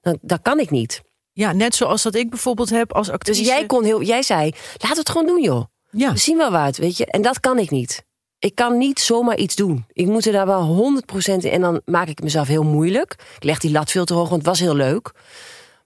[0.00, 1.02] Dan, dat kan ik niet.
[1.32, 3.40] Ja, net zoals dat ik bijvoorbeeld heb als actrice.
[3.40, 5.64] Dus jij kon heel, jij zei, laat het gewoon doen, joh.
[5.90, 7.06] Ja, We zien wel wat, weet je.
[7.06, 8.04] En dat kan ik niet.
[8.38, 9.84] Ik kan niet zomaar iets doen.
[9.92, 11.50] Ik moet er daar wel 100% in.
[11.50, 13.16] En dan maak ik mezelf heel moeilijk.
[13.36, 15.12] Ik leg die lat veel te hoog, want het was heel leuk.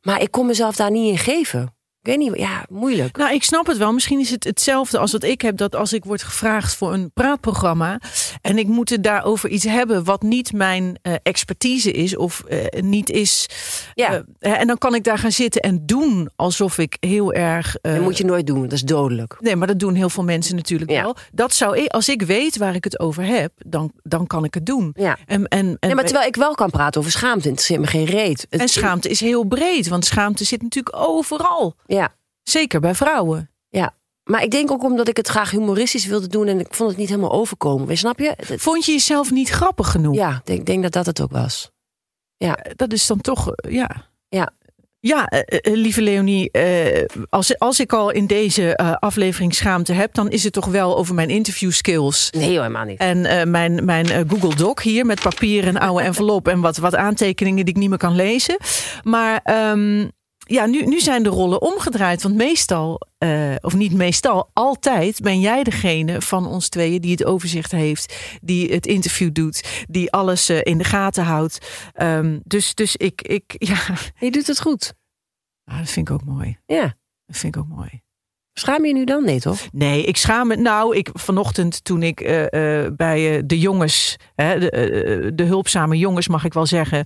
[0.02, 1.74] Maar ik kon mezelf daar niet in geven.
[2.02, 3.16] Ik weet niet, ja, moeilijk.
[3.16, 3.92] Nou, ik snap het wel.
[3.92, 5.56] Misschien is het hetzelfde als wat ik heb.
[5.56, 8.00] Dat als ik word gevraagd voor een praatprogramma.
[8.42, 10.04] en ik moet het daarover iets hebben.
[10.04, 12.16] wat niet mijn eh, expertise is.
[12.16, 13.48] of eh, niet is.
[13.94, 14.22] Ja.
[14.38, 17.76] eh, en dan kan ik daar gaan zitten en doen alsof ik heel erg.
[17.80, 19.36] Dat moet je nooit doen, dat is dodelijk.
[19.40, 21.02] Nee, maar dat doen heel veel mensen natuurlijk Ja.
[21.02, 21.16] wel.
[21.32, 24.54] Dat zou ik, als ik weet waar ik het over heb, dan, dan kan ik
[24.54, 24.92] het doen.
[24.94, 25.16] Ja.
[25.26, 28.46] En, en, en, maar terwijl ik wel kan praten over schaamte, interesseert me geen reet.
[28.50, 31.74] Het- en schaamte is heel breed, want schaamte zit natuurlijk overal.
[31.86, 31.99] Ja,
[32.42, 33.50] Zeker bij vrouwen.
[33.68, 33.98] ja.
[34.24, 36.98] Maar ik denk ook omdat ik het graag humoristisch wilde doen en ik vond het
[36.98, 37.86] niet helemaal overkomen.
[37.86, 38.34] Weet Snap je?
[38.56, 40.14] Vond je jezelf niet grappig genoeg?
[40.14, 41.70] Ja, ik denk, denk dat dat het ook was.
[42.76, 43.90] Dat is dan toch, eh, ja.
[44.28, 44.50] Ja.
[45.00, 49.92] Ja, eh, eh, lieve Leonie, eh, als, als ik al in deze eh, aflevering schaamte
[49.92, 52.30] heb, dan is het toch wel over mijn interview skills.
[52.30, 52.98] Nee, hoor, helemaal niet.
[52.98, 56.76] En eh, mijn, mijn eh, Google Doc hier met papier en oude envelop en wat,
[56.76, 58.56] wat aantekeningen die ik niet meer kan lezen.
[59.02, 60.08] Maar ehm,
[60.50, 62.22] ja, nu, nu zijn de rollen omgedraaid.
[62.22, 67.24] Want meestal, eh, of niet meestal, altijd ben jij degene van ons tweeën die het
[67.24, 71.90] overzicht heeft, die het interview doet, die alles eh, in de gaten houdt.
[71.92, 73.78] Ehm, dus, dus ik, ik, ja,
[74.18, 74.94] Je doet het goed.
[75.64, 76.58] ah, dat vind ik ook mooi.
[76.66, 76.94] Ja.
[77.26, 78.02] Dat vind ik ook mooi.
[78.52, 79.24] Schaam je nu dan?
[79.24, 79.60] Nee, toch?
[79.72, 80.56] Nee, ik schaam me.
[80.56, 86.44] Nou, ik, vanochtend toen ik eh, bij de jongens, hè, de, de hulpzame jongens mag
[86.44, 87.04] ik wel zeggen,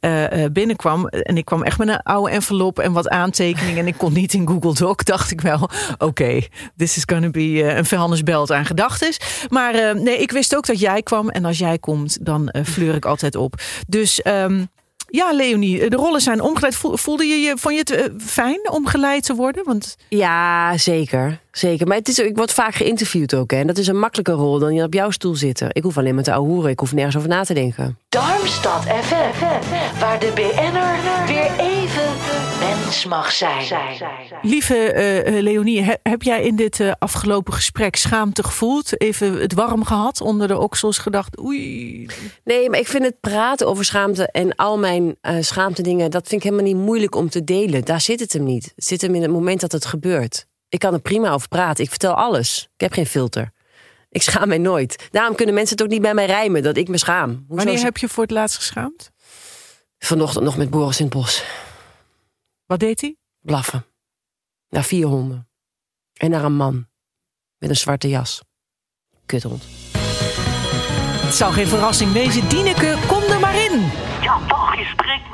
[0.00, 1.08] eh, eh, binnenkwam.
[1.08, 3.78] En ik kwam echt met een oude envelop en wat aantekeningen.
[3.78, 4.96] En ik kon niet in Google Doc.
[4.96, 6.40] Dacht ik wel, oké,
[6.76, 9.20] this is gonna be eh, een vuilnisbelt aan gedachtes.
[9.48, 11.28] Maar nee, ik wist ook dat jij kwam.
[11.28, 13.54] En als jij komt, dan fleur ik altijd op.
[13.88, 14.22] Dus...
[14.22, 14.64] ehm,
[15.06, 16.74] ja, Leonie, de rollen zijn omgeleid.
[16.76, 19.64] Voel- Voelde je je, vond je het eh, fijn om geleid te worden?
[19.64, 21.40] Want Ja, zeker.
[21.52, 21.86] Zeker.
[21.86, 23.50] Maar het is, ik word vaak geïnterviewd ook.
[23.50, 23.56] Hè.
[23.56, 25.68] En dat is een makkelijker rol dan je op jouw stoel zitten.
[25.72, 26.70] Ik hoef alleen maar te ouwehoeren.
[26.70, 27.98] Ik hoef nergens over na te denken.
[28.08, 31.85] Darmstad FM, waar de BN'er weer even
[32.86, 33.64] mens mag zijn.
[34.42, 39.00] Lieve eh, eh, Leonie, he- heb jij in dit eh, afgelopen gesprek schaamte gevoeld?
[39.00, 42.06] Even het warm gehad onder de oksels gedacht, oei.
[42.44, 46.10] Nee, maar ik vind het praten over schaamte en al mijn eh schaamte dingen...
[46.10, 47.84] dat vind ik helemaal niet moeilijk om te delen.
[47.84, 48.72] Daar zit het hem niet.
[48.74, 50.46] Het zit hem in het moment dat het gebeurt.
[50.68, 51.84] Ik kan er prima over praten.
[51.84, 52.68] Ik vertel alles.
[52.74, 53.50] Ik heb geen filter.
[54.10, 55.08] Ik schaam mij nooit.
[55.10, 57.28] Daarom kunnen mensen het ook niet bij mij rijmen dat ik me schaam.
[57.30, 59.10] Hoezo Wanneer is- heb je voor het laatst geschaamd?
[59.98, 61.44] Vanochtend nog met Boris in het bos.
[62.66, 63.16] Wat deed hij?
[63.40, 63.86] Blaffen.
[64.68, 65.48] Naar vier honden.
[66.12, 66.88] En naar een man.
[67.58, 68.42] Met een zwarte jas.
[69.26, 69.62] Kuthond.
[71.26, 72.48] Het zal geen verrassing wezen.
[72.48, 73.25] Dieneke, kom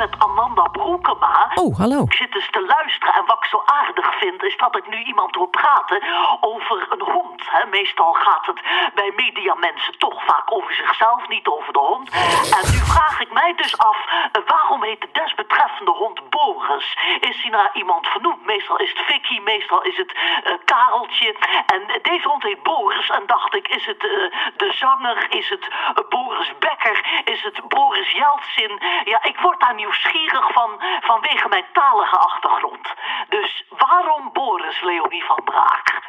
[0.02, 1.50] met Amanda Broekema.
[1.54, 2.02] Oh, hallo.
[2.02, 4.98] Ik zit dus te luisteren en wat ik zo aardig vind is dat ik nu
[5.02, 6.02] iemand hoor praten
[6.40, 7.42] over een hond.
[7.50, 7.66] Hè.
[7.66, 8.60] Meestal gaat het
[8.94, 12.10] bij mediamensen toch vaak over zichzelf, niet over de hond.
[12.58, 13.98] En nu vraag ik mij dus af,
[14.32, 16.98] eh, waarom heet de desbetreffende hond Boris?
[17.20, 18.44] Is hij naar iemand vernoemd?
[18.44, 21.36] Meestal is het Vicky, meestal is het eh, Kareltje.
[21.66, 25.26] En deze hond heet Boris en dacht ik, is het eh, de zanger?
[25.30, 25.68] Is het
[26.08, 27.22] Boris Becker?
[27.24, 28.80] Is het Boris Jeltsin?
[29.04, 32.86] Ja, ik word daar nieuwsgierig van vanwege mijn talige achtergrond.
[33.28, 35.86] Dus waarom Boris Leonie van Braak?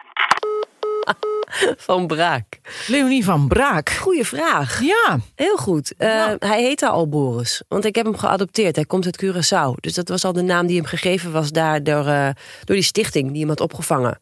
[1.78, 2.46] Van Braak.
[2.88, 3.90] Leonie van Braak.
[3.90, 4.82] Goeie vraag.
[4.82, 5.94] Ja, Heel goed.
[5.98, 7.64] Eh, Hij heette al Boris.
[7.68, 8.76] Want ik heb hem geadopteerd.
[8.76, 9.76] Hij komt uit Curaçao.
[9.80, 12.30] Dus dat was al de naam die hem gegeven was daar door, eh,
[12.64, 14.20] door die stichting die hem had opgevangen.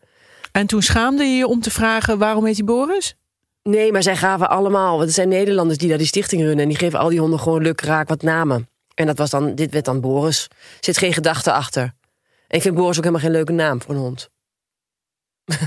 [0.52, 3.16] en toen schaamde je je om te vragen waarom heet hij Boris?
[3.64, 4.92] Nee, maar zij gaven allemaal.
[4.92, 6.60] Want het zijn Nederlanders die daar die stichting runnen.
[6.60, 8.70] En die geven al die honden gewoon lukraak wat namen.
[9.02, 10.48] En dat was dan, dit werd dan Boris.
[10.50, 11.84] Er zit geen gedachte achter.
[12.48, 14.30] En ik vind Boris ook helemaal geen leuke naam voor een hond.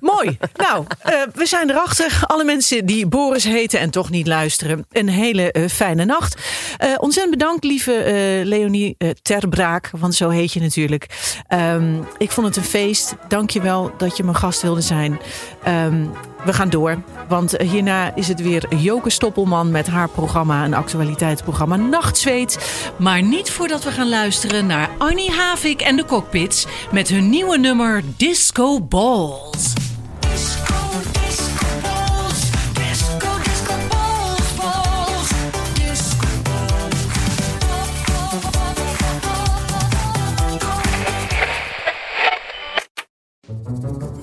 [0.00, 0.38] Mooi.
[0.56, 2.20] Nou, eh, we zijn erachter.
[2.26, 4.86] Alle mensen die Boris heten en toch niet luisteren.
[4.90, 6.40] Een hele eh, fijne nacht.
[6.76, 9.90] Eh, ontzettend bedankt, lieve Leonie Terbraak.
[9.96, 11.06] Want zo heet je natuurlijk.
[11.48, 13.14] Ehm, ik vond het een feest.
[13.28, 15.20] Dank je wel dat je mijn gast wilde zijn.
[15.62, 16.06] Ehm,
[16.44, 17.02] we gaan door.
[17.28, 20.64] Want hierna is het weer Joke Stoppelman met haar programma.
[20.64, 22.82] Een actualiteitsprogramma Nachtzweet.
[22.96, 27.58] Maar niet voordat we gaan luisteren naar Annie Havik en de Cockpits met hun nieuwe
[27.58, 29.93] nummer Disco Balls.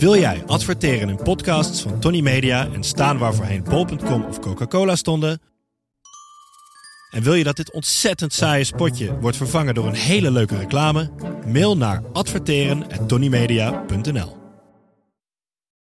[0.01, 4.95] Wil jij adverteren in podcasts van Tony Media en staan waar voorheen bol.com of Coca-Cola
[4.95, 5.41] stonden?
[7.11, 11.11] En wil je dat dit ontzettend saaie spotje wordt vervangen door een hele leuke reclame?
[11.45, 14.40] Mail naar adverteren@tonymedia.nl.